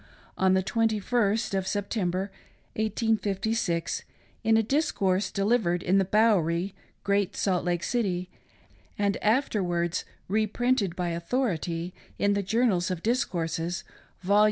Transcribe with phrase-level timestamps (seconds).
[0.35, 2.31] On the 2 1 St of September,
[2.73, 4.01] 1856,
[4.43, 8.27] in a discourse delivered in the Bowery, Great Salt Lake City,
[8.97, 13.83] and afterwards re printed by authority in the Journals of Dis courses,
[14.23, 14.39] Vol.